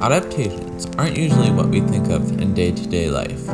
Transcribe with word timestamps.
Adaptations 0.00 0.86
aren't 0.96 1.16
usually 1.16 1.50
what 1.50 1.66
we 1.70 1.80
think 1.80 2.08
of 2.08 2.40
in 2.40 2.54
day 2.54 2.70
to 2.70 2.86
day 2.86 3.10
life, 3.10 3.44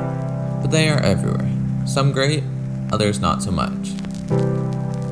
but 0.61 0.67
they 0.67 0.91
are 0.91 1.01
everywhere. 1.01 1.51
Some 1.87 2.13
great, 2.13 2.45
others 2.93 3.19
not 3.19 3.43
so 3.43 3.51
much. 3.51 3.95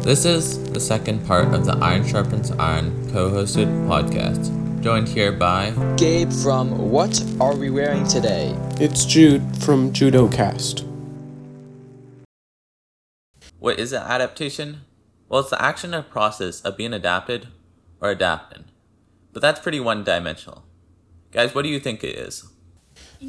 This 0.05 0.27
is 0.27 0.63
the 0.73 0.79
second 0.79 1.27
part 1.27 1.55
of 1.55 1.65
the 1.65 1.73
Iron 1.79 2.03
Sharpens 2.03 2.51
Iron 2.59 3.11
co 3.11 3.31
hosted 3.31 3.67
podcast, 3.89 4.53
joined 4.83 5.09
here 5.09 5.33
by 5.33 5.71
Gabe 5.97 6.31
from 6.31 6.91
What 6.91 7.25
Are 7.41 7.57
We 7.57 7.71
Wearing 7.71 8.07
Today? 8.07 8.55
It's 8.79 9.07
Jude 9.07 9.57
from 9.57 9.91
JudoCast. 9.91 10.87
What 13.59 13.79
is 13.79 13.95
an 13.95 14.03
adaptation? 14.03 14.83
Well, 15.31 15.41
it's 15.41 15.49
the 15.49 15.63
action 15.63 15.95
or 15.95 16.03
process 16.03 16.61
of 16.61 16.77
being 16.77 16.93
adapted 16.93 17.49
or 18.03 18.11
adapted. 18.11 18.65
But 19.33 19.41
that's 19.41 19.61
pretty 19.61 19.81
one 19.81 20.05
dimensional. 20.05 20.65
Guys, 21.33 21.55
what 21.55 21.63
do 21.63 21.71
you 21.71 21.81
think 21.81 22.05
it 22.05 22.15
is? 22.15 22.45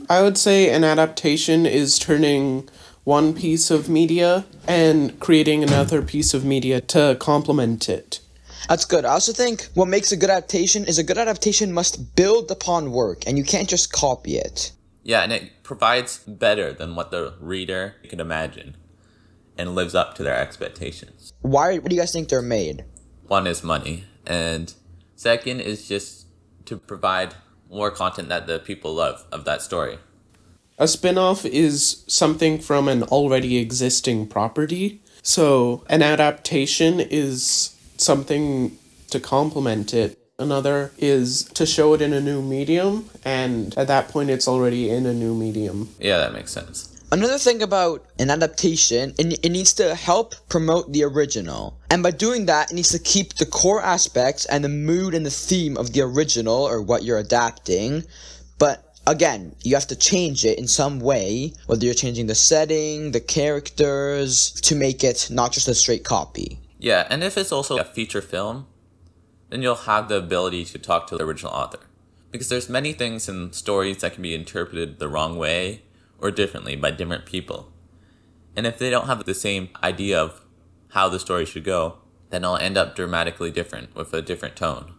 I 0.09 0.21
would 0.21 0.38
say 0.38 0.70
an 0.70 0.84
adaptation 0.84 1.66
is 1.66 1.98
turning 1.98 2.67
one 3.05 3.34
piece 3.34 3.71
of 3.71 3.88
media 3.88 4.45
and 4.67 5.17
creating 5.21 5.63
another 5.63 6.02
piece 6.02 6.34
of 6.34 6.44
media 6.44 6.81
to 6.81 7.16
complement 7.20 7.88
it. 7.88 8.20
That's 8.67 8.84
good. 8.84 9.05
I 9.05 9.11
also 9.13 9.31
think 9.31 9.70
what 9.73 9.88
makes 9.88 10.11
a 10.11 10.17
good 10.17 10.30
adaptation 10.30 10.84
is 10.84 10.97
a 10.97 11.03
good 11.03 11.17
adaptation 11.17 11.71
must 11.71 12.16
build 12.16 12.52
upon 12.52 12.91
work, 12.91 13.23
and 13.25 13.38
you 13.38 13.44
can't 13.44 13.70
just 13.70 13.94
copy 13.94 14.35
it. 14.35 14.73
Yeah, 15.03 15.22
and 15.22 15.31
it 15.31 15.63
provides 15.63 16.20
better 16.20 16.73
than 16.73 16.95
what 16.95 17.11
the 17.11 17.35
reader 17.39 17.95
can 18.09 18.20
imagine 18.20 18.75
and 19.58 19.75
lives 19.75 19.95
up 19.95 20.16
to 20.16 20.23
their 20.23 20.38
expectations. 20.38 21.31
Why? 21.41 21.77
What 21.77 21.89
do 21.89 21.95
you 21.95 22.02
guys 22.02 22.11
think 22.11 22.27
they're 22.30 22.41
made? 22.41 22.83
One 23.27 23.47
is 23.47 23.63
money, 23.63 24.05
and 24.27 24.73
second 25.16 25.61
is 25.61 25.88
just 25.88 26.27
to 26.66 26.77
provide 26.77 27.35
more 27.73 27.91
content 27.91 28.30
that 28.30 28.48
the 28.48 28.59
people 28.59 28.94
love 28.94 29.26
of 29.32 29.45
that 29.45 29.62
story. 29.62 29.98
A 30.77 30.88
spin 30.88 31.17
off 31.17 31.45
is 31.45 32.03
something 32.08 32.59
from 32.59 32.88
an 32.88 33.03
already 33.03 33.58
existing 33.58 34.28
property, 34.28 35.02
so 35.22 35.84
an 35.88 36.02
adaptation 36.02 37.00
is 37.00 37.75
something 37.97 38.78
to 39.09 39.20
complement 39.20 39.94
it. 39.94 40.17
Another 40.39 40.92
is 40.97 41.44
to 41.53 41.66
show 41.66 41.94
it 41.94 42.02
in 42.02 42.12
a 42.12 42.20
new 42.20 42.42
medium, 42.42 43.09
and 43.23 43.78
at 43.78 43.88
that 43.88 44.09
point, 44.09 44.31
it's 44.31 44.47
already 44.47 44.90
in 44.90 45.06
a 45.06 45.14
new 45.14 45.36
medium. 45.36 45.90
Yeah, 46.00 46.17
that 46.17 46.34
makes 46.34 46.52
sense. 46.52 46.92
Another 47.14 47.38
thing 47.38 47.61
about 47.61 48.08
an 48.17 48.31
adaptation, 48.31 49.14
it, 49.19 49.45
it 49.45 49.52
needs 49.52 49.72
to 49.73 49.94
help 49.94 50.33
promote 50.50 50.92
the 50.92 51.03
original. 51.03 51.80
And 51.92 52.02
by 52.02 52.09
doing 52.09 52.47
that, 52.47 52.72
it 52.72 52.73
needs 52.73 52.89
to 52.89 52.97
keep 52.97 53.36
the 53.36 53.45
core 53.45 53.83
aspects 53.83 54.45
and 54.45 54.64
the 54.64 54.69
mood 54.69 55.14
and 55.14 55.23
the 55.23 55.30
theme 55.30 55.78
of 55.78 55.94
the 55.94 56.02
original 56.02 56.56
or 56.56 56.81
what 56.81 57.03
you're 57.03 57.19
adapting. 57.19 58.03
But 58.58 58.97
again, 59.06 59.56
you 59.61 59.75
have 59.75 59.86
to 59.89 59.95
change 59.95 60.44
it 60.44 60.58
in 60.58 60.67
some 60.67 61.00
way, 61.00 61.53
whether 61.67 61.86
you're 61.86 61.94
changing 61.94 62.25
the 62.25 62.34
setting, 62.34 63.11
the 63.11 63.19
characters, 63.19 64.50
to 64.61 64.73
make 64.73 65.03
it 65.03 65.28
not 65.30 65.52
just 65.52 65.67
a 65.67 65.75
straight 65.75 66.03
copy. 66.03 66.58
Yeah, 66.80 67.06
and 67.11 67.23
if 67.23 67.38
it's 67.38 67.52
also 67.52 67.78
a 67.78 67.84
feature 67.84 68.23
film, 68.23 68.66
then 69.52 69.61
you'll 69.61 69.75
have 69.75 70.09
the 70.09 70.17
ability 70.17 70.66
to 70.66 70.80
talk 70.80 71.06
to 71.09 71.17
the 71.17 71.25
original 71.25 71.53
author. 71.53 71.81
Because 72.31 72.50
there's 72.50 72.69
many 72.69 72.91
things 72.91 73.30
in 73.30 73.53
stories 73.53 74.00
that 74.00 74.14
can 74.14 74.23
be 74.23 74.34
interpreted 74.34 74.97
the 74.97 75.08
wrong 75.08 75.38
way 75.38 75.84
or 76.23 76.31
differently 76.31 76.75
by 76.75 76.89
different 76.89 77.25
people. 77.25 77.71
And 78.55 78.66
if 78.66 78.79
they 78.79 78.89
don't 78.89 79.07
have 79.07 79.25
the 79.25 79.35
same 79.35 79.69
idea 79.83 80.19
of 80.19 80.41
how 80.89 81.09
the 81.09 81.19
story 81.19 81.45
should 81.45 81.66
go, 81.66 81.97
then 82.29 82.43
it'll 82.43 82.57
end 82.57 82.77
up 82.77 82.95
dramatically 82.95 83.52
different 83.52 83.93
with 83.93 84.13
a 84.13 84.21
different 84.21 84.55
tone. 84.55 84.94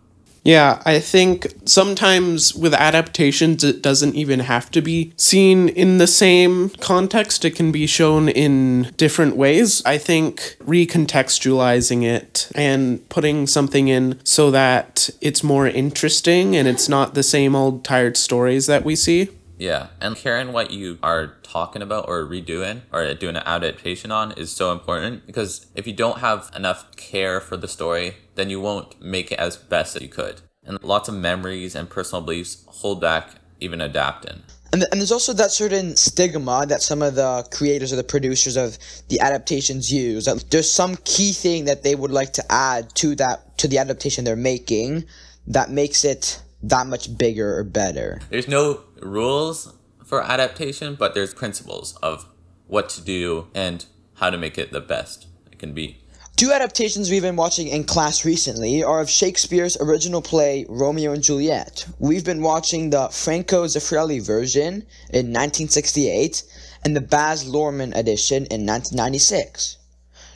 Yeah, 0.44 0.82
I 0.84 1.00
think 1.00 1.46
sometimes 1.64 2.54
with 2.54 2.74
adaptations, 2.74 3.64
it 3.64 3.80
doesn't 3.80 4.14
even 4.14 4.40
have 4.40 4.70
to 4.72 4.82
be 4.82 5.14
seen 5.16 5.70
in 5.70 5.96
the 5.96 6.06
same 6.06 6.68
context. 6.80 7.46
It 7.46 7.52
can 7.52 7.72
be 7.72 7.86
shown 7.86 8.28
in 8.28 8.92
different 8.98 9.36
ways. 9.36 9.82
I 9.86 9.96
think 9.96 10.58
recontextualizing 10.62 12.02
it 12.02 12.50
and 12.54 13.08
putting 13.08 13.46
something 13.46 13.88
in 13.88 14.20
so 14.22 14.50
that 14.50 15.08
it's 15.22 15.42
more 15.42 15.66
interesting 15.66 16.54
and 16.54 16.68
it's 16.68 16.90
not 16.90 17.14
the 17.14 17.22
same 17.22 17.56
old 17.56 17.82
tired 17.82 18.18
stories 18.18 18.66
that 18.66 18.84
we 18.84 18.96
see. 18.96 19.30
Yeah, 19.58 19.88
and 20.00 20.16
caring 20.16 20.52
what 20.52 20.70
you 20.70 20.98
are 21.02 21.34
talking 21.42 21.82
about 21.82 22.08
or 22.08 22.24
redoing 22.24 22.82
or 22.92 23.14
doing 23.14 23.36
an 23.36 23.42
adaptation 23.46 24.10
on 24.10 24.32
is 24.32 24.50
so 24.50 24.72
important 24.72 25.26
because 25.26 25.66
if 25.74 25.86
you 25.86 25.92
don't 25.92 26.18
have 26.18 26.50
enough 26.56 26.94
care 26.96 27.40
for 27.40 27.56
the 27.56 27.68
story, 27.68 28.16
then 28.34 28.50
you 28.50 28.60
won't 28.60 29.00
make 29.00 29.30
it 29.30 29.38
as 29.38 29.56
best 29.56 29.96
as 29.96 30.02
you 30.02 30.08
could. 30.08 30.40
And 30.64 30.82
lots 30.82 31.08
of 31.08 31.14
memories 31.14 31.74
and 31.74 31.88
personal 31.88 32.22
beliefs 32.22 32.64
hold 32.66 33.00
back 33.00 33.34
even 33.60 33.80
adapting. 33.80 34.42
And, 34.72 34.80
th- 34.80 34.88
and 34.90 35.00
there's 35.00 35.12
also 35.12 35.32
that 35.34 35.52
certain 35.52 35.94
stigma 35.94 36.66
that 36.66 36.82
some 36.82 37.00
of 37.00 37.14
the 37.14 37.46
creators 37.52 37.92
or 37.92 37.96
the 37.96 38.02
producers 38.02 38.56
of 38.56 38.76
the 39.08 39.20
adaptations 39.20 39.92
use. 39.92 40.24
That 40.24 40.44
there's 40.50 40.70
some 40.70 40.96
key 41.04 41.32
thing 41.32 41.66
that 41.66 41.84
they 41.84 41.94
would 41.94 42.10
like 42.10 42.32
to 42.34 42.44
add 42.52 42.92
to 42.96 43.14
that 43.16 43.56
to 43.58 43.68
the 43.68 43.78
adaptation 43.78 44.24
they're 44.24 44.34
making 44.34 45.04
that 45.46 45.70
makes 45.70 46.04
it 46.04 46.40
that 46.68 46.86
much 46.86 47.16
bigger 47.16 47.58
or 47.58 47.64
better. 47.64 48.20
There's 48.30 48.48
no 48.48 48.80
rules 49.00 49.72
for 50.04 50.22
adaptation, 50.22 50.94
but 50.94 51.14
there's 51.14 51.34
principles 51.34 51.96
of 52.02 52.26
what 52.66 52.88
to 52.90 53.02
do 53.02 53.48
and 53.54 53.84
how 54.14 54.30
to 54.30 54.38
make 54.38 54.58
it 54.58 54.72
the 54.72 54.80
best 54.80 55.26
it 55.50 55.58
can 55.58 55.72
be. 55.74 55.98
Two 56.36 56.50
adaptations 56.50 57.10
we've 57.10 57.22
been 57.22 57.36
watching 57.36 57.68
in 57.68 57.84
class 57.84 58.24
recently 58.24 58.82
are 58.82 59.00
of 59.00 59.08
Shakespeare's 59.08 59.76
original 59.76 60.20
play 60.20 60.66
Romeo 60.68 61.12
and 61.12 61.22
Juliet. 61.22 61.86
We've 62.00 62.24
been 62.24 62.42
watching 62.42 62.90
the 62.90 63.08
Franco 63.10 63.66
Zeffirelli 63.66 64.20
version 64.20 64.84
in 65.10 65.32
1968 65.32 66.42
and 66.84 66.96
the 66.96 67.00
Baz 67.00 67.44
Luhrmann 67.44 67.96
edition 67.96 68.46
in 68.46 68.66
1996. 68.66 69.78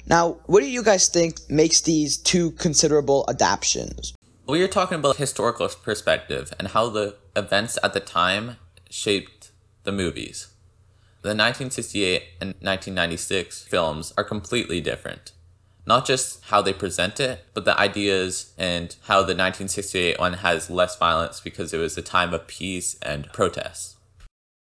Now, 0.06 0.38
what 0.46 0.60
do 0.60 0.70
you 0.70 0.84
guys 0.84 1.08
think 1.08 1.38
makes 1.50 1.80
these 1.80 2.16
two 2.16 2.52
considerable 2.52 3.24
adaptations? 3.28 4.14
We 4.48 4.62
are 4.62 4.68
talking 4.68 4.98
about 4.98 5.18
historical 5.18 5.68
perspective 5.68 6.54
and 6.58 6.68
how 6.68 6.88
the 6.88 7.16
events 7.36 7.78
at 7.82 7.92
the 7.92 8.00
time 8.00 8.56
shaped 8.88 9.50
the 9.84 9.92
movies. 9.92 10.48
The 11.20 11.34
1968 11.36 12.22
and 12.40 12.48
1996 12.54 13.64
films 13.64 14.14
are 14.16 14.24
completely 14.24 14.80
different. 14.80 15.32
Not 15.86 16.06
just 16.06 16.44
how 16.44 16.62
they 16.62 16.72
present 16.72 17.20
it, 17.20 17.44
but 17.52 17.66
the 17.66 17.78
ideas 17.78 18.54
and 18.56 18.96
how 19.02 19.16
the 19.16 19.36
1968 19.36 20.18
one 20.18 20.32
has 20.34 20.70
less 20.70 20.96
violence 20.96 21.40
because 21.40 21.74
it 21.74 21.78
was 21.78 21.98
a 21.98 22.02
time 22.02 22.32
of 22.32 22.46
peace 22.46 22.96
and 23.02 23.30
protests. 23.34 23.97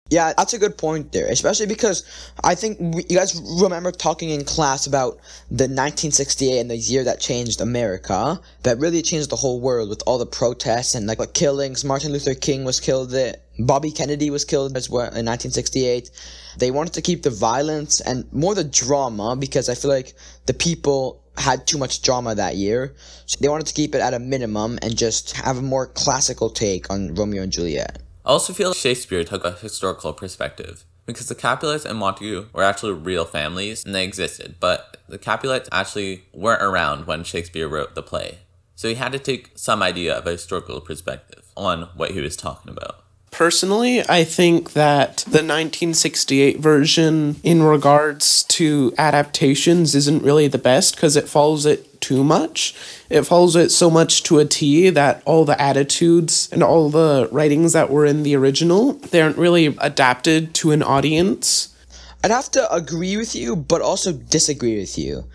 Yeah, 0.09 0.33
that's 0.37 0.53
a 0.53 0.59
good 0.59 0.77
point 0.77 1.11
there, 1.11 1.27
especially 1.27 1.65
because 1.65 2.03
I 2.41 2.55
think 2.55 2.79
we, 2.79 3.03
you 3.09 3.17
guys 3.17 3.39
remember 3.61 3.91
talking 3.91 4.29
in 4.29 4.45
class 4.45 4.87
about 4.87 5.17
the 5.49 5.65
1968 5.65 6.59
and 6.59 6.71
the 6.71 6.77
year 6.77 7.03
that 7.03 7.19
changed 7.19 7.59
America, 7.59 8.39
that 8.63 8.79
really 8.79 9.01
changed 9.01 9.29
the 9.29 9.35
whole 9.35 9.59
world 9.59 9.89
with 9.89 10.01
all 10.07 10.17
the 10.17 10.25
protests 10.25 10.95
and 10.95 11.07
like 11.07 11.17
the 11.17 11.27
killings. 11.27 11.83
Martin 11.83 12.13
Luther 12.13 12.35
King 12.35 12.63
was 12.63 12.79
killed, 12.79 13.13
eh, 13.13 13.33
Bobby 13.59 13.91
Kennedy 13.91 14.29
was 14.29 14.45
killed 14.45 14.77
as 14.77 14.89
well 14.89 15.07
in 15.07 15.25
1968. 15.25 16.09
They 16.57 16.71
wanted 16.71 16.93
to 16.93 17.01
keep 17.01 17.23
the 17.23 17.29
violence 17.29 17.99
and 17.99 18.31
more 18.31 18.55
the 18.55 18.63
drama 18.63 19.35
because 19.35 19.67
I 19.67 19.75
feel 19.75 19.91
like 19.91 20.13
the 20.45 20.53
people 20.53 21.21
had 21.37 21.67
too 21.67 21.77
much 21.77 22.01
drama 22.01 22.33
that 22.33 22.55
year. 22.55 22.95
So 23.25 23.37
they 23.41 23.49
wanted 23.49 23.67
to 23.67 23.73
keep 23.73 23.93
it 23.93 24.01
at 24.01 24.13
a 24.13 24.19
minimum 24.19 24.79
and 24.81 24.97
just 24.97 25.35
have 25.35 25.57
a 25.57 25.61
more 25.61 25.87
classical 25.87 26.49
take 26.49 26.89
on 26.89 27.13
Romeo 27.13 27.43
and 27.43 27.51
Juliet. 27.51 28.01
I 28.27 28.31
also 28.31 28.51
feel 28.51 28.73
Shakespeare 28.73 29.23
took 29.23 29.45
a 29.45 29.53
historical 29.53 30.11
perspective 30.11 30.83
because 31.05 31.29
the 31.29 31.33
Capulets 31.33 31.85
and 31.85 31.97
Montague 31.97 32.47
were 32.51 32.61
actually 32.61 32.91
real 32.91 33.23
families 33.23 33.85
and 33.85 33.95
they 33.95 34.03
existed, 34.03 34.55
but 34.59 34.97
the 35.07 35.17
Capulets 35.17 35.69
actually 35.71 36.25
weren't 36.33 36.61
around 36.61 37.07
when 37.07 37.23
Shakespeare 37.23 37.69
wrote 37.69 37.95
the 37.95 38.03
play. 38.03 38.39
So 38.75 38.89
he 38.89 38.95
had 38.95 39.13
to 39.13 39.19
take 39.19 39.51
some 39.55 39.81
idea 39.81 40.13
of 40.13 40.27
a 40.27 40.31
historical 40.31 40.81
perspective 40.81 41.45
on 41.55 41.83
what 41.95 42.11
he 42.11 42.19
was 42.19 42.35
talking 42.35 42.69
about. 42.69 43.05
Personally, 43.37 44.01
I 44.09 44.23
think 44.23 44.73
that 44.73 45.17
the 45.17 45.45
1968 45.45 46.59
version, 46.59 47.35
in 47.43 47.61
regards 47.61 48.43
to 48.45 48.95
adaptations, 48.97 49.93
isn't 49.93 50.23
really 50.23 50.47
the 50.47 50.57
best 50.57 50.95
because 50.95 51.15
it 51.15 51.29
follows 51.29 51.63
it 51.67 52.01
too 52.01 52.23
much. 52.23 52.73
It 53.11 53.27
follows 53.27 53.55
it 53.55 53.69
so 53.69 53.91
much 53.91 54.23
to 54.23 54.39
a 54.39 54.45
T 54.45 54.89
that 54.89 55.21
all 55.25 55.45
the 55.45 55.61
attitudes 55.61 56.49
and 56.51 56.63
all 56.63 56.89
the 56.89 57.29
writings 57.31 57.73
that 57.73 57.91
were 57.91 58.07
in 58.07 58.23
the 58.23 58.35
original, 58.35 58.93
they 58.93 59.21
aren't 59.21 59.37
really 59.37 59.67
adapted 59.67 60.55
to 60.55 60.71
an 60.71 60.81
audience. 60.81 61.75
I'd 62.23 62.31
have 62.31 62.49
to 62.53 62.73
agree 62.73 63.17
with 63.17 63.35
you, 63.35 63.55
but 63.55 63.83
also 63.83 64.13
disagree 64.13 64.79
with 64.79 64.97
you. 64.97 65.25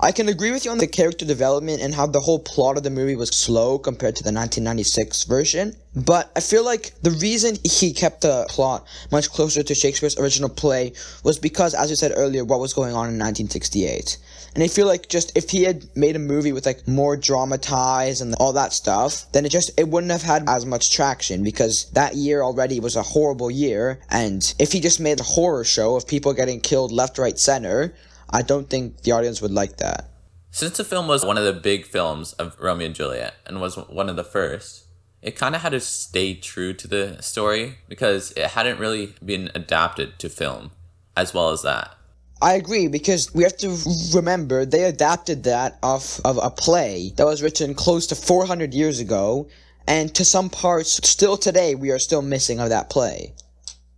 I 0.00 0.12
can 0.12 0.28
agree 0.28 0.52
with 0.52 0.64
you 0.64 0.70
on 0.70 0.78
the 0.78 0.86
character 0.86 1.24
development 1.24 1.82
and 1.82 1.92
how 1.92 2.06
the 2.06 2.20
whole 2.20 2.38
plot 2.38 2.76
of 2.76 2.84
the 2.84 2.90
movie 2.90 3.16
was 3.16 3.30
slow 3.30 3.80
compared 3.80 4.14
to 4.16 4.22
the 4.22 4.28
1996 4.28 5.24
version. 5.24 5.74
But 5.96 6.30
I 6.36 6.40
feel 6.40 6.64
like 6.64 6.92
the 7.02 7.10
reason 7.10 7.56
he 7.64 7.92
kept 7.92 8.20
the 8.20 8.46
plot 8.48 8.86
much 9.10 9.28
closer 9.28 9.64
to 9.64 9.74
Shakespeare's 9.74 10.16
original 10.16 10.50
play 10.50 10.92
was 11.24 11.40
because, 11.40 11.74
as 11.74 11.90
you 11.90 11.96
said 11.96 12.12
earlier, 12.14 12.44
what 12.44 12.60
was 12.60 12.74
going 12.74 12.92
on 12.92 13.08
in 13.08 13.18
1968. 13.18 14.18
And 14.54 14.62
I 14.62 14.68
feel 14.68 14.86
like 14.86 15.08
just 15.08 15.36
if 15.36 15.50
he 15.50 15.64
had 15.64 15.84
made 15.96 16.14
a 16.14 16.20
movie 16.20 16.52
with 16.52 16.64
like 16.64 16.86
more 16.86 17.16
dramatized 17.16 18.22
and 18.22 18.36
all 18.36 18.52
that 18.52 18.72
stuff, 18.72 19.26
then 19.32 19.44
it 19.44 19.50
just 19.50 19.72
it 19.76 19.88
wouldn't 19.88 20.12
have 20.12 20.22
had 20.22 20.48
as 20.48 20.64
much 20.64 20.92
traction 20.92 21.42
because 21.42 21.90
that 21.90 22.14
year 22.14 22.42
already 22.42 22.78
was 22.78 22.94
a 22.94 23.02
horrible 23.02 23.50
year. 23.50 23.98
And 24.10 24.54
if 24.60 24.70
he 24.70 24.78
just 24.78 25.00
made 25.00 25.18
a 25.18 25.24
horror 25.24 25.64
show 25.64 25.96
of 25.96 26.06
people 26.06 26.32
getting 26.34 26.60
killed 26.60 26.92
left, 26.92 27.18
right, 27.18 27.36
center, 27.36 27.94
I 28.30 28.42
don't 28.42 28.68
think 28.68 29.02
the 29.02 29.12
audience 29.12 29.40
would 29.40 29.50
like 29.50 29.78
that. 29.78 30.10
Since 30.50 30.76
the 30.76 30.84
film 30.84 31.08
was 31.08 31.24
one 31.24 31.38
of 31.38 31.44
the 31.44 31.52
big 31.52 31.84
films 31.84 32.32
of 32.34 32.56
Romeo 32.58 32.86
and 32.86 32.94
Juliet 32.94 33.34
and 33.46 33.60
was 33.60 33.76
one 33.76 34.08
of 34.08 34.16
the 34.16 34.24
first, 34.24 34.86
it 35.22 35.36
kind 35.36 35.54
of 35.54 35.62
had 35.62 35.72
to 35.72 35.80
stay 35.80 36.34
true 36.34 36.72
to 36.74 36.88
the 36.88 37.22
story 37.22 37.78
because 37.88 38.32
it 38.32 38.48
hadn't 38.48 38.78
really 38.78 39.14
been 39.24 39.50
adapted 39.54 40.18
to 40.20 40.28
film 40.28 40.70
as 41.16 41.34
well 41.34 41.50
as 41.50 41.62
that. 41.62 41.94
I 42.40 42.54
agree 42.54 42.86
because 42.86 43.34
we 43.34 43.42
have 43.42 43.56
to 43.58 43.76
remember 44.14 44.64
they 44.64 44.84
adapted 44.84 45.42
that 45.44 45.76
off 45.82 46.20
of 46.24 46.38
a 46.40 46.50
play 46.50 47.12
that 47.16 47.26
was 47.26 47.42
written 47.42 47.74
close 47.74 48.06
to 48.08 48.14
400 48.14 48.72
years 48.72 49.00
ago, 49.00 49.48
and 49.88 50.14
to 50.14 50.24
some 50.24 50.48
parts, 50.48 51.00
still 51.08 51.36
today, 51.36 51.74
we 51.74 51.90
are 51.90 51.98
still 51.98 52.22
missing 52.22 52.60
of 52.60 52.68
that 52.68 52.90
play. 52.90 53.34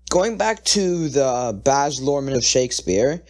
Going 0.09 0.39
back 0.39 0.65
to 0.67 1.09
the 1.09 1.61
Baz 1.65 2.01
Luhrmann 2.01 2.35
of 2.35 2.45
Shakespeare, 2.45 3.23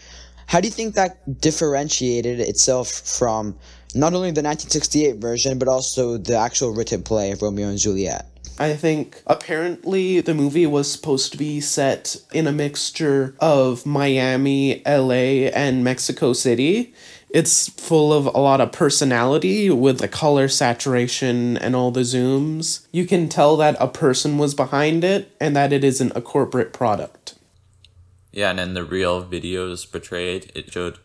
how 0.50 0.60
do 0.60 0.66
you 0.66 0.72
think 0.72 0.96
that 0.96 1.40
differentiated 1.40 2.40
itself 2.40 2.90
from 2.90 3.56
not 3.94 4.14
only 4.14 4.32
the 4.32 4.42
1968 4.42 5.18
version, 5.18 5.60
but 5.60 5.68
also 5.68 6.16
the 6.16 6.36
actual 6.36 6.74
written 6.74 7.04
play 7.04 7.30
of 7.30 7.40
Romeo 7.40 7.68
and 7.68 7.78
Juliet? 7.78 8.26
I 8.58 8.74
think 8.74 9.22
apparently 9.28 10.20
the 10.20 10.34
movie 10.34 10.66
was 10.66 10.90
supposed 10.90 11.30
to 11.30 11.38
be 11.38 11.60
set 11.60 12.16
in 12.32 12.48
a 12.48 12.52
mixture 12.52 13.36
of 13.38 13.86
Miami, 13.86 14.82
LA, 14.84 15.52
and 15.54 15.84
Mexico 15.84 16.32
City. 16.32 16.94
It's 17.30 17.68
full 17.68 18.12
of 18.12 18.26
a 18.26 18.40
lot 18.40 18.60
of 18.60 18.72
personality 18.72 19.70
with 19.70 19.98
the 19.98 20.08
color 20.08 20.48
saturation 20.48 21.58
and 21.58 21.76
all 21.76 21.92
the 21.92 22.00
zooms. 22.00 22.88
You 22.90 23.06
can 23.06 23.28
tell 23.28 23.56
that 23.58 23.76
a 23.78 23.86
person 23.86 24.36
was 24.36 24.56
behind 24.56 25.04
it 25.04 25.30
and 25.40 25.54
that 25.54 25.72
it 25.72 25.84
isn't 25.84 26.16
a 26.16 26.20
corporate 26.20 26.72
product. 26.72 27.19
Yeah, 28.32 28.50
and 28.50 28.58
then 28.58 28.74
the 28.74 28.84
real 28.84 29.24
videos 29.24 29.90
portrayed, 29.90 30.52
it 30.54 30.72
showed 30.72 30.98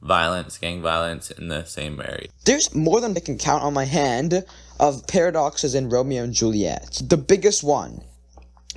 violence, 0.00 0.58
gang 0.58 0.82
violence 0.82 1.30
in 1.30 1.48
the 1.48 1.64
same 1.64 2.00
area. 2.00 2.28
There's 2.44 2.74
more 2.74 3.00
than 3.00 3.16
I 3.16 3.20
can 3.20 3.38
count 3.38 3.62
on 3.62 3.74
my 3.74 3.84
hand 3.84 4.44
of 4.80 5.06
paradoxes 5.06 5.74
in 5.74 5.90
Romeo 5.90 6.24
and 6.24 6.32
Juliet. 6.32 7.02
The 7.04 7.16
biggest 7.16 7.62
one. 7.62 8.02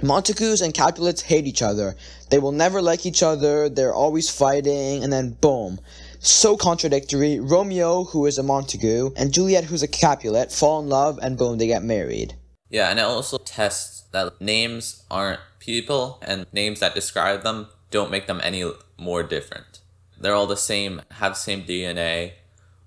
Montagues 0.03 0.61
and 0.61 0.73
Capulets 0.73 1.21
hate 1.21 1.47
each 1.47 1.61
other. 1.61 1.95
They 2.29 2.37
will 2.37 2.51
never 2.51 2.81
like 2.81 3.05
each 3.05 3.23
other. 3.23 3.69
They're 3.69 3.93
always 3.93 4.29
fighting, 4.29 5.03
and 5.03 5.11
then 5.11 5.37
boom. 5.39 5.79
So 6.19 6.57
contradictory. 6.57 7.39
Romeo, 7.39 8.03
who 8.03 8.25
is 8.25 8.37
a 8.37 8.43
Montague, 8.43 9.11
and 9.15 9.33
Juliet, 9.33 9.63
who's 9.63 9.83
a 9.83 9.87
Capulet, 9.87 10.51
fall 10.51 10.81
in 10.81 10.89
love, 10.89 11.17
and 11.21 11.37
boom, 11.37 11.57
they 11.57 11.67
get 11.67 11.81
married. 11.81 12.35
Yeah, 12.69 12.89
and 12.89 12.99
it 12.99 13.03
also 13.03 13.37
tests 13.37 14.03
that 14.11 14.41
names 14.41 15.05
aren't 15.09 15.39
people, 15.59 16.19
and 16.21 16.45
names 16.51 16.81
that 16.81 16.93
describe 16.93 17.43
them 17.43 17.67
don't 17.91 18.11
make 18.11 18.27
them 18.27 18.41
any 18.43 18.63
more 18.97 19.23
different. 19.23 19.79
They're 20.19 20.33
all 20.33 20.47
the 20.47 20.57
same, 20.57 21.01
have 21.11 21.37
same 21.37 21.63
DNA, 21.63 22.33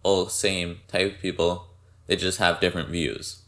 all 0.02 0.28
same 0.28 0.80
type 0.88 1.14
of 1.14 1.20
people. 1.20 1.68
They 2.06 2.16
just 2.16 2.38
have 2.38 2.60
different 2.60 2.88
views. 2.88 3.42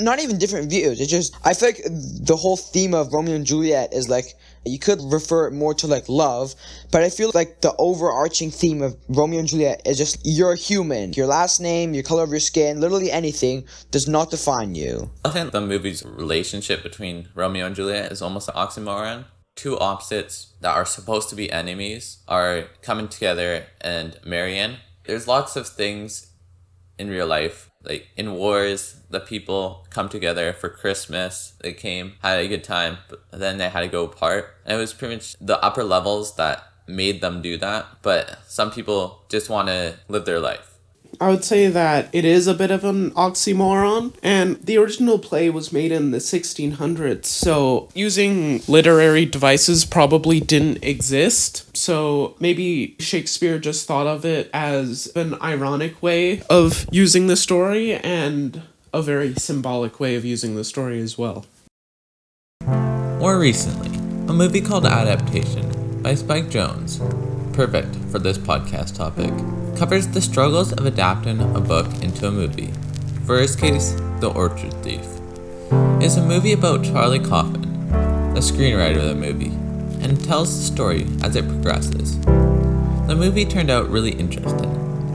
Not 0.00 0.20
even 0.20 0.38
different 0.38 0.70
views. 0.70 1.00
It's 1.00 1.10
just 1.10 1.34
I 1.44 1.54
feel 1.54 1.70
like 1.70 1.82
the 1.84 2.36
whole 2.36 2.56
theme 2.56 2.94
of 2.94 3.12
Romeo 3.12 3.34
and 3.34 3.44
Juliet 3.44 3.92
is 3.92 4.08
like 4.08 4.34
you 4.64 4.78
could 4.78 5.00
refer 5.02 5.48
it 5.48 5.52
more 5.52 5.74
to 5.74 5.88
like 5.88 6.08
love, 6.08 6.54
but 6.92 7.02
I 7.02 7.10
feel 7.10 7.32
like 7.34 7.62
the 7.62 7.74
overarching 7.78 8.52
theme 8.52 8.80
of 8.82 8.96
Romeo 9.08 9.40
and 9.40 9.48
Juliet 9.48 9.82
is 9.84 9.98
just 9.98 10.20
you're 10.22 10.54
human. 10.54 11.14
Your 11.14 11.26
last 11.26 11.60
name, 11.60 11.94
your 11.94 12.04
color 12.04 12.22
of 12.22 12.30
your 12.30 12.38
skin, 12.38 12.80
literally 12.80 13.10
anything 13.10 13.64
does 13.90 14.06
not 14.06 14.30
define 14.30 14.76
you. 14.76 15.10
I 15.24 15.30
think 15.30 15.50
the 15.50 15.60
movie's 15.60 16.04
relationship 16.04 16.84
between 16.84 17.28
Romeo 17.34 17.66
and 17.66 17.74
Juliet 17.74 18.12
is 18.12 18.22
almost 18.22 18.48
an 18.48 18.54
oxymoron. 18.54 19.24
Two 19.58 19.76
opposites 19.76 20.52
that 20.60 20.76
are 20.76 20.86
supposed 20.86 21.28
to 21.30 21.34
be 21.34 21.50
enemies 21.50 22.18
are 22.28 22.66
coming 22.80 23.08
together 23.08 23.64
and 23.80 24.16
marrying. 24.24 24.76
There's 25.04 25.26
lots 25.26 25.56
of 25.56 25.66
things 25.66 26.30
in 26.96 27.10
real 27.10 27.26
life, 27.26 27.68
like 27.82 28.06
in 28.16 28.34
wars, 28.34 29.00
the 29.10 29.18
people 29.18 29.84
come 29.90 30.08
together 30.08 30.52
for 30.52 30.68
Christmas. 30.68 31.54
They 31.60 31.72
came, 31.72 32.12
had 32.22 32.38
a 32.38 32.46
good 32.46 32.62
time, 32.62 32.98
but 33.08 33.24
then 33.32 33.58
they 33.58 33.68
had 33.68 33.80
to 33.80 33.88
go 33.88 34.04
apart. 34.04 34.54
And 34.64 34.78
it 34.78 34.80
was 34.80 34.94
pretty 34.94 35.16
much 35.16 35.34
the 35.40 35.60
upper 35.60 35.82
levels 35.82 36.36
that 36.36 36.62
made 36.86 37.20
them 37.20 37.42
do 37.42 37.56
that. 37.56 37.84
But 38.02 38.38
some 38.46 38.70
people 38.70 39.24
just 39.28 39.50
want 39.50 39.66
to 39.66 39.96
live 40.06 40.24
their 40.24 40.38
life. 40.38 40.67
I 41.20 41.30
would 41.30 41.44
say 41.44 41.66
that 41.68 42.08
it 42.12 42.24
is 42.24 42.46
a 42.46 42.54
bit 42.54 42.70
of 42.70 42.84
an 42.84 43.10
oxymoron, 43.12 44.14
and 44.22 44.56
the 44.56 44.78
original 44.78 45.18
play 45.18 45.50
was 45.50 45.72
made 45.72 45.90
in 45.90 46.12
the 46.12 46.18
1600s, 46.18 47.24
so 47.24 47.88
using 47.94 48.62
literary 48.68 49.24
devices 49.24 49.84
probably 49.84 50.38
didn't 50.38 50.84
exist. 50.84 51.76
So 51.76 52.36
maybe 52.38 52.94
Shakespeare 53.00 53.58
just 53.58 53.86
thought 53.86 54.06
of 54.06 54.24
it 54.24 54.48
as 54.52 55.10
an 55.16 55.34
ironic 55.42 56.00
way 56.02 56.42
of 56.48 56.86
using 56.92 57.26
the 57.26 57.36
story 57.36 57.94
and 57.94 58.62
a 58.92 59.02
very 59.02 59.34
symbolic 59.34 59.98
way 59.98 60.14
of 60.14 60.24
using 60.24 60.54
the 60.54 60.64
story 60.64 61.00
as 61.00 61.18
well. 61.18 61.46
More 63.18 63.38
recently, 63.38 63.88
a 64.28 64.32
movie 64.32 64.60
called 64.60 64.86
Adaptation 64.86 66.02
by 66.02 66.14
Spike 66.14 66.46
Jonze, 66.46 67.00
perfect 67.58 67.92
for 68.12 68.20
this 68.20 68.38
podcast 68.38 68.94
topic, 68.94 69.32
covers 69.76 70.06
the 70.06 70.20
struggles 70.20 70.70
of 70.70 70.86
adapting 70.86 71.40
a 71.56 71.60
book 71.60 71.88
into 72.04 72.28
a 72.28 72.30
movie. 72.30 72.72
His 73.26 73.56
case, 73.56 73.94
The 74.20 74.30
Orchid 74.32 74.72
Thief. 74.74 75.04
It's 76.00 76.16
a 76.16 76.22
movie 76.22 76.52
about 76.52 76.84
Charlie 76.84 77.18
Kaufman, 77.18 77.88
the 78.32 78.38
screenwriter 78.38 78.98
of 78.98 79.08
the 79.08 79.14
movie, 79.16 79.50
and 80.00 80.24
tells 80.24 80.56
the 80.56 80.72
story 80.72 81.08
as 81.24 81.34
it 81.34 81.48
progresses. 81.48 82.20
The 82.20 83.16
movie 83.18 83.44
turned 83.44 83.70
out 83.70 83.90
really 83.90 84.12
interesting, 84.12 84.70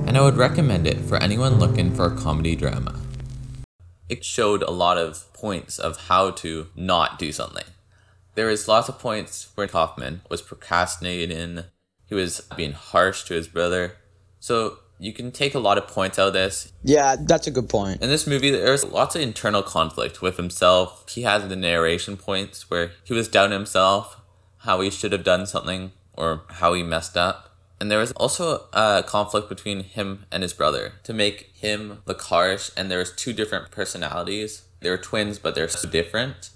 and 0.06 0.18
I 0.18 0.22
would 0.22 0.36
recommend 0.36 0.86
it 0.86 0.98
for 0.98 1.16
anyone 1.24 1.60
looking 1.60 1.96
for 1.96 2.08
a 2.08 2.16
comedy 2.16 2.58
drama. 2.58 3.00
It 4.10 4.26
showed 4.26 4.64
a 4.64 4.70
lot 4.70 4.98
of 4.98 5.32
points 5.32 5.80
of 5.80 6.08
how 6.08 6.32
to 6.32 6.68
not 6.76 7.18
do 7.18 7.32
something. 7.32 7.68
There 8.36 8.50
is 8.50 8.68
lots 8.68 8.90
of 8.90 9.00
points 9.00 9.48
where 9.56 9.66
Kaufman 9.66 10.24
was 10.30 10.42
procrastinating, 10.42 11.64
he 12.06 12.16
was 12.16 12.42
being 12.56 12.74
harsh 12.74 13.24
to 13.26 13.34
his 13.34 13.48
brother. 13.48 13.98
So 14.40 14.80
you 15.00 15.14
can 15.14 15.32
take 15.32 15.54
a 15.54 15.60
lot 15.60 15.78
of 15.78 15.88
points 15.88 16.18
out 16.18 16.28
of 16.28 16.34
this. 16.34 16.72
Yeah, 16.84 17.16
that's 17.20 17.48
a 17.48 17.52
good 17.52 17.70
point. 17.70 18.02
In 18.02 18.10
this 18.10 18.26
movie, 18.26 18.52
there's 18.52 18.86
lots 18.86 19.16
of 19.16 19.22
internal 19.22 19.64
conflict 19.64 20.22
with 20.22 20.38
himself. 20.38 21.10
He 21.10 21.24
has 21.24 21.48
the 21.48 21.56
narration 21.56 22.16
points 22.16 22.70
where 22.70 22.92
he 23.04 23.14
was 23.14 23.28
doubting 23.28 23.54
himself, 23.54 24.22
how 24.60 24.80
he 24.80 24.90
should 24.90 25.12
have 25.12 25.26
done 25.26 25.46
something, 25.46 25.92
or 26.14 26.44
how 26.50 26.74
he 26.74 26.84
messed 26.84 27.18
up. 27.18 27.50
And 27.82 27.92
there 27.92 28.00
was 28.00 28.14
also 28.14 28.68
a 28.72 29.04
conflict 29.06 29.50
between 29.50 29.84
him 29.84 30.26
and 30.32 30.42
his 30.42 30.54
brother 30.54 30.94
to 31.04 31.12
make 31.12 31.52
him 31.54 32.02
look 32.06 32.22
harsh, 32.22 32.70
and 32.78 32.90
there 32.90 33.00
was 33.00 33.12
two 33.12 33.34
different 33.34 33.72
personalities. 33.72 34.62
They 34.80 34.90
were 34.90 34.98
twins, 34.98 35.38
but 35.38 35.54
they're 35.54 35.68
so 35.68 35.90
different. 35.90 36.52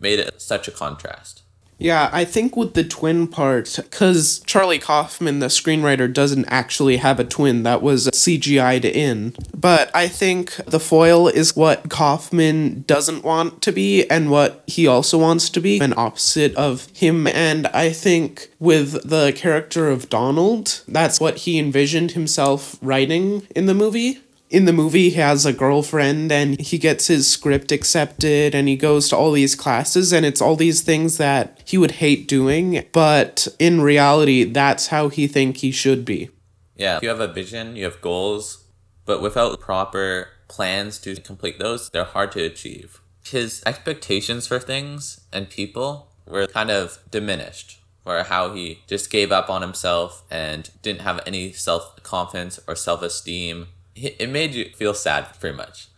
Made 0.00 0.18
it 0.18 0.42
such 0.42 0.66
a 0.66 0.72
contrast. 0.72 1.43
Yeah, 1.78 2.08
I 2.12 2.24
think 2.24 2.56
with 2.56 2.74
the 2.74 2.84
twin 2.84 3.26
part, 3.26 3.76
because 3.76 4.40
Charlie 4.46 4.78
Kaufman, 4.78 5.40
the 5.40 5.46
screenwriter, 5.46 6.12
doesn't 6.12 6.46
actually 6.48 6.98
have 6.98 7.18
a 7.18 7.24
twin 7.24 7.62
that 7.64 7.82
was 7.82 8.08
CGI'd 8.08 8.84
in. 8.84 9.34
But 9.54 9.90
I 9.94 10.08
think 10.08 10.56
the 10.66 10.80
foil 10.80 11.28
is 11.28 11.56
what 11.56 11.88
Kaufman 11.88 12.84
doesn't 12.86 13.24
want 13.24 13.60
to 13.62 13.72
be 13.72 14.08
and 14.08 14.30
what 14.30 14.62
he 14.66 14.86
also 14.86 15.18
wants 15.18 15.50
to 15.50 15.60
be, 15.60 15.80
an 15.80 15.94
opposite 15.96 16.54
of 16.54 16.86
him. 16.94 17.26
And 17.26 17.66
I 17.68 17.90
think 17.90 18.50
with 18.58 19.08
the 19.08 19.32
character 19.32 19.90
of 19.90 20.08
Donald, 20.08 20.82
that's 20.86 21.20
what 21.20 21.38
he 21.38 21.58
envisioned 21.58 22.12
himself 22.12 22.76
writing 22.80 23.46
in 23.54 23.66
the 23.66 23.74
movie 23.74 24.20
in 24.54 24.66
the 24.66 24.72
movie 24.72 25.10
he 25.10 25.16
has 25.16 25.44
a 25.44 25.52
girlfriend 25.52 26.30
and 26.30 26.60
he 26.60 26.78
gets 26.78 27.08
his 27.08 27.26
script 27.26 27.72
accepted 27.72 28.54
and 28.54 28.68
he 28.68 28.76
goes 28.76 29.08
to 29.08 29.16
all 29.16 29.32
these 29.32 29.56
classes 29.56 30.12
and 30.12 30.24
it's 30.24 30.40
all 30.40 30.54
these 30.54 30.80
things 30.80 31.16
that 31.16 31.60
he 31.66 31.76
would 31.76 31.90
hate 32.02 32.28
doing 32.28 32.86
but 32.92 33.48
in 33.58 33.80
reality 33.80 34.44
that's 34.44 34.86
how 34.86 35.08
he 35.08 35.26
think 35.26 35.56
he 35.56 35.72
should 35.72 36.04
be. 36.04 36.30
Yeah 36.76 37.00
you 37.02 37.08
have 37.08 37.18
a 37.18 37.26
vision 37.26 37.74
you 37.74 37.82
have 37.82 38.00
goals 38.00 38.64
but 39.04 39.20
without 39.20 39.58
proper 39.58 40.28
plans 40.46 41.00
to 41.00 41.16
complete 41.16 41.58
those 41.58 41.90
they're 41.90 42.04
hard 42.04 42.30
to 42.32 42.44
achieve. 42.44 43.00
His 43.24 43.60
expectations 43.66 44.46
for 44.46 44.60
things 44.60 45.26
and 45.32 45.50
people 45.50 46.12
were 46.28 46.46
kind 46.46 46.70
of 46.70 47.00
diminished 47.10 47.80
or 48.06 48.22
how 48.22 48.54
he 48.54 48.82
just 48.86 49.10
gave 49.10 49.32
up 49.32 49.50
on 49.50 49.62
himself 49.62 50.22
and 50.30 50.70
didn't 50.82 51.00
have 51.00 51.20
any 51.26 51.50
self-confidence 51.52 52.60
or 52.68 52.76
self-esteem 52.76 53.66
it 53.96 54.28
made 54.28 54.54
you 54.54 54.70
feel 54.76 54.94
sad 54.94 55.26
pretty 55.40 55.56
much. 55.56 55.88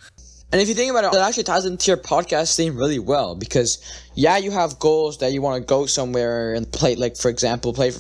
And 0.52 0.60
if 0.60 0.68
you 0.68 0.74
think 0.74 0.90
about 0.90 1.04
it, 1.04 1.16
it 1.16 1.20
actually 1.20 1.42
ties 1.42 1.64
into 1.64 1.90
your 1.90 1.96
podcast 1.96 2.56
theme 2.56 2.76
really 2.76 3.00
well 3.00 3.34
because, 3.34 3.78
yeah, 4.14 4.36
you 4.36 4.52
have 4.52 4.78
goals 4.78 5.18
that 5.18 5.32
you 5.32 5.42
want 5.42 5.60
to 5.60 5.66
go 5.66 5.86
somewhere 5.86 6.54
and 6.54 6.70
play, 6.70 6.94
like, 6.94 7.16
for 7.16 7.28
example, 7.28 7.72
play 7.72 7.92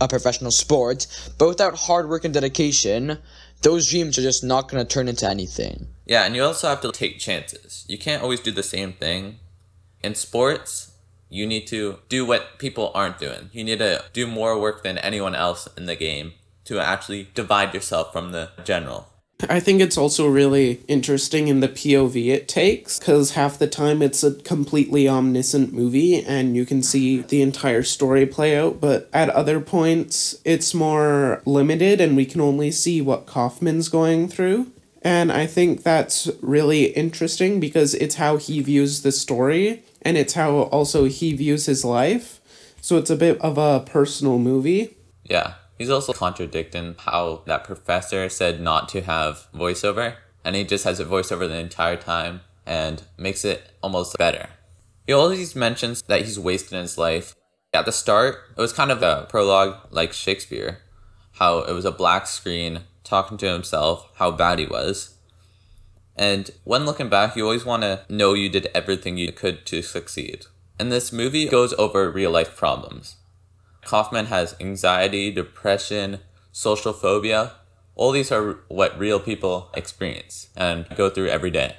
a 0.00 0.06
professional 0.06 0.50
sport, 0.50 1.06
but 1.38 1.48
without 1.48 1.74
hard 1.74 2.08
work 2.08 2.24
and 2.24 2.34
dedication, 2.34 3.18
those 3.62 3.88
dreams 3.88 4.18
are 4.18 4.22
just 4.22 4.44
not 4.44 4.68
going 4.68 4.84
to 4.84 4.88
turn 4.88 5.08
into 5.08 5.28
anything. 5.28 5.86
Yeah, 6.06 6.24
and 6.24 6.34
you 6.34 6.42
also 6.42 6.68
have 6.68 6.80
to 6.82 6.92
take 6.92 7.18
chances. 7.18 7.84
You 7.88 7.98
can't 7.98 8.22
always 8.22 8.40
do 8.40 8.50
the 8.50 8.62
same 8.62 8.92
thing. 8.92 9.38
In 10.02 10.14
sports, 10.14 10.92
you 11.28 11.46
need 11.46 11.66
to 11.68 11.98
do 12.08 12.26
what 12.26 12.58
people 12.58 12.90
aren't 12.94 13.18
doing. 13.18 13.50
You 13.52 13.64
need 13.64 13.78
to 13.78 14.04
do 14.12 14.26
more 14.26 14.60
work 14.60 14.82
than 14.82 14.98
anyone 14.98 15.34
else 15.34 15.68
in 15.76 15.86
the 15.86 15.96
game 15.96 16.32
to 16.64 16.78
actually 16.78 17.28
divide 17.34 17.74
yourself 17.74 18.12
from 18.12 18.32
the 18.32 18.50
general. 18.64 19.09
I 19.48 19.60
think 19.60 19.80
it's 19.80 19.96
also 19.96 20.28
really 20.28 20.82
interesting 20.88 21.48
in 21.48 21.60
the 21.60 21.68
POV 21.68 22.28
it 22.28 22.48
takes 22.48 22.98
because 22.98 23.32
half 23.32 23.58
the 23.58 23.66
time 23.66 24.02
it's 24.02 24.22
a 24.22 24.34
completely 24.34 25.08
omniscient 25.08 25.72
movie 25.72 26.22
and 26.22 26.56
you 26.56 26.66
can 26.66 26.82
see 26.82 27.22
the 27.22 27.42
entire 27.42 27.82
story 27.82 28.26
play 28.26 28.56
out, 28.56 28.80
but 28.80 29.08
at 29.12 29.30
other 29.30 29.60
points 29.60 30.36
it's 30.44 30.74
more 30.74 31.42
limited 31.46 32.00
and 32.00 32.16
we 32.16 32.26
can 32.26 32.40
only 32.40 32.70
see 32.70 33.00
what 33.00 33.26
Kaufman's 33.26 33.88
going 33.88 34.28
through. 34.28 34.70
And 35.02 35.32
I 35.32 35.46
think 35.46 35.82
that's 35.82 36.28
really 36.42 36.86
interesting 36.86 37.58
because 37.58 37.94
it's 37.94 38.16
how 38.16 38.36
he 38.36 38.60
views 38.60 39.02
the 39.02 39.12
story 39.12 39.82
and 40.02 40.16
it's 40.16 40.34
how 40.34 40.62
also 40.64 41.04
he 41.04 41.34
views 41.34 41.66
his 41.66 41.84
life. 41.84 42.40
So 42.82 42.98
it's 42.98 43.10
a 43.10 43.16
bit 43.16 43.40
of 43.40 43.58
a 43.58 43.80
personal 43.80 44.38
movie. 44.38 44.96
Yeah. 45.24 45.54
He's 45.80 45.88
also 45.88 46.12
contradicting 46.12 46.96
how 46.98 47.40
that 47.46 47.64
professor 47.64 48.28
said 48.28 48.60
not 48.60 48.86
to 48.90 49.00
have 49.00 49.46
voiceover, 49.54 50.16
and 50.44 50.54
he 50.54 50.62
just 50.62 50.84
has 50.84 51.00
a 51.00 51.06
voiceover 51.06 51.48
the 51.48 51.56
entire 51.56 51.96
time 51.96 52.42
and 52.66 53.02
makes 53.16 53.46
it 53.46 53.72
almost 53.82 54.18
better. 54.18 54.50
He 55.06 55.14
always 55.14 55.56
mentions 55.56 56.02
that 56.02 56.20
he's 56.20 56.38
wasting 56.38 56.78
his 56.78 56.98
life. 56.98 57.34
At 57.72 57.86
the 57.86 57.92
start, 57.92 58.40
it 58.58 58.60
was 58.60 58.74
kind 58.74 58.90
of 58.90 59.02
a 59.02 59.26
prologue 59.30 59.88
like 59.90 60.12
Shakespeare, 60.12 60.80
how 61.36 61.60
it 61.60 61.72
was 61.72 61.86
a 61.86 61.90
black 61.90 62.26
screen 62.26 62.80
talking 63.02 63.38
to 63.38 63.50
himself, 63.50 64.06
how 64.16 64.30
bad 64.30 64.58
he 64.58 64.66
was. 64.66 65.14
And 66.14 66.50
when 66.64 66.84
looking 66.84 67.08
back, 67.08 67.36
you 67.36 67.44
always 67.44 67.64
want 67.64 67.84
to 67.84 68.04
know 68.10 68.34
you 68.34 68.50
did 68.50 68.68
everything 68.74 69.16
you 69.16 69.32
could 69.32 69.64
to 69.64 69.80
succeed. 69.80 70.44
And 70.78 70.92
this 70.92 71.10
movie 71.10 71.48
goes 71.48 71.72
over 71.78 72.10
real 72.10 72.32
life 72.32 72.54
problems. 72.54 73.16
Kaufman 73.84 74.26
has 74.26 74.54
anxiety, 74.60 75.30
depression, 75.30 76.20
social 76.52 76.92
phobia. 76.92 77.52
All 77.94 78.12
these 78.12 78.32
are 78.32 78.60
what 78.68 78.98
real 78.98 79.20
people 79.20 79.70
experience 79.74 80.48
and 80.56 80.86
go 80.96 81.10
through 81.10 81.28
every 81.28 81.50
day. 81.50 81.76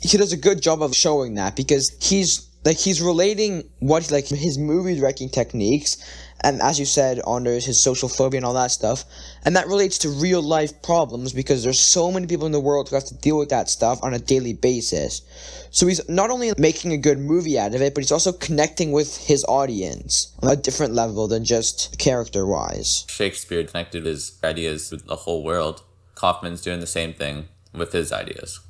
He 0.00 0.16
does 0.16 0.32
a 0.32 0.36
good 0.36 0.62
job 0.62 0.82
of 0.82 0.94
showing 0.94 1.34
that 1.34 1.56
because 1.56 1.90
he's 2.00 2.48
like 2.64 2.78
he's 2.78 3.00
relating 3.00 3.70
what 3.80 4.10
like 4.10 4.26
his 4.28 4.58
movie 4.58 4.96
directing 4.96 5.28
techniques 5.28 5.96
and 6.42 6.60
as 6.62 6.78
you 6.78 6.86
said 6.86 7.20
Anders 7.26 7.64
his 7.64 7.78
social 7.78 8.08
phobia 8.08 8.38
and 8.38 8.44
all 8.44 8.54
that 8.54 8.70
stuff 8.70 9.04
and 9.44 9.56
that 9.56 9.66
relates 9.66 9.98
to 9.98 10.08
real 10.08 10.42
life 10.42 10.82
problems 10.82 11.32
because 11.32 11.62
there's 11.62 11.80
so 11.80 12.10
many 12.10 12.26
people 12.26 12.46
in 12.46 12.52
the 12.52 12.60
world 12.60 12.88
who 12.88 12.96
have 12.96 13.04
to 13.06 13.14
deal 13.14 13.38
with 13.38 13.50
that 13.50 13.68
stuff 13.68 13.98
on 14.02 14.14
a 14.14 14.18
daily 14.18 14.52
basis. 14.52 15.22
So 15.70 15.86
he's 15.86 16.06
not 16.08 16.30
only 16.30 16.52
making 16.58 16.92
a 16.92 16.98
good 16.98 17.18
movie 17.18 17.58
out 17.58 17.74
of 17.74 17.82
it 17.82 17.94
but 17.94 18.02
he's 18.02 18.12
also 18.12 18.32
connecting 18.32 18.92
with 18.92 19.16
his 19.16 19.44
audience 19.44 20.34
on 20.42 20.50
a 20.50 20.56
different 20.56 20.94
level 20.94 21.28
than 21.28 21.44
just 21.44 21.98
character 21.98 22.46
wise 22.46 23.04
shakespeare 23.08 23.64
connected 23.64 24.06
his 24.06 24.38
ideas 24.42 24.90
with 24.90 25.06
the 25.06 25.16
whole 25.16 25.44
world. 25.44 25.82
Kaufman's 26.14 26.62
doing 26.62 26.80
the 26.80 26.86
same 26.86 27.12
thing 27.12 27.48
with 27.72 27.92
his 27.92 28.12
ideas. 28.12 28.60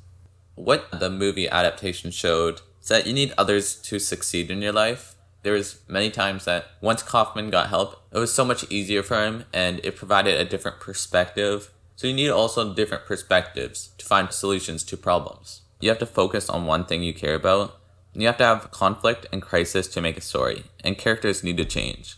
What 0.55 0.87
the 0.91 1.09
movie 1.09 1.49
adaptation 1.49 2.11
showed 2.11 2.61
is 2.81 2.89
that 2.89 3.07
you 3.07 3.13
need 3.13 3.33
others 3.37 3.75
to 3.83 3.99
succeed 3.99 4.51
in 4.51 4.61
your 4.61 4.73
life. 4.73 5.15
There 5.43 5.53
was 5.53 5.79
many 5.87 6.11
times 6.11 6.45
that 6.45 6.65
once 6.81 7.01
Kaufman 7.01 7.49
got 7.49 7.69
help, 7.69 8.03
it 8.11 8.19
was 8.19 8.33
so 8.33 8.45
much 8.45 8.69
easier 8.69 9.01
for 9.01 9.23
him 9.23 9.45
and 9.51 9.79
it 9.83 9.95
provided 9.95 10.39
a 10.39 10.45
different 10.45 10.79
perspective. 10.79 11.71
So 11.95 12.07
you 12.07 12.13
need 12.13 12.29
also 12.29 12.73
different 12.73 13.05
perspectives 13.05 13.89
to 13.97 14.05
find 14.05 14.31
solutions 14.31 14.83
to 14.85 14.97
problems. 14.97 15.61
You 15.79 15.89
have 15.89 15.99
to 15.99 16.05
focus 16.05 16.49
on 16.49 16.65
one 16.65 16.85
thing 16.85 17.01
you 17.01 17.13
care 17.13 17.35
about. 17.35 17.79
You 18.13 18.27
have 18.27 18.37
to 18.37 18.45
have 18.45 18.71
conflict 18.71 19.25
and 19.31 19.41
crisis 19.41 19.87
to 19.87 20.01
make 20.01 20.17
a 20.17 20.21
story, 20.21 20.65
and 20.83 20.97
characters 20.97 21.43
need 21.43 21.57
to 21.57 21.65
change. 21.65 22.17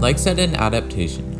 Like 0.00 0.18
said 0.18 0.38
in 0.38 0.54
adaptation, 0.54 1.34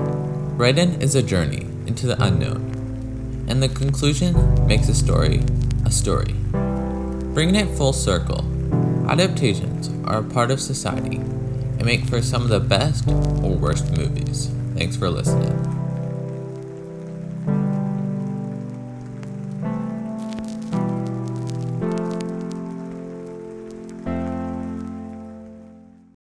writing 0.56 1.00
is 1.00 1.14
a 1.14 1.22
journey 1.22 1.66
into 1.86 2.06
the 2.06 2.20
unknown, 2.22 3.46
and 3.48 3.62
the 3.62 3.68
conclusion 3.68 4.66
makes 4.66 4.88
a 4.88 4.94
story 4.94 5.42
a 5.84 5.90
story. 5.90 6.34
Bringing 7.34 7.54
it 7.54 7.76
full 7.76 7.92
circle, 7.92 8.42
adaptations 9.08 9.90
are 10.06 10.18
a 10.18 10.24
part 10.24 10.50
of 10.50 10.60
society 10.60 11.16
and 11.16 11.84
make 11.84 12.04
for 12.04 12.20
some 12.20 12.42
of 12.42 12.48
the 12.48 12.60
best 12.60 13.08
or 13.08 13.56
worst 13.56 13.90
movies. 13.96 14.50
Thanks 14.74 14.96
for 14.96 15.08
listening. 15.08 15.77